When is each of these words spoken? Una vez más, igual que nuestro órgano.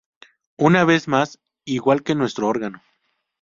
Una 0.57 0.83
vez 0.83 1.07
más, 1.07 1.39
igual 1.63 2.01
que 2.01 2.15
nuestro 2.15 2.47
órgano. 2.47 2.81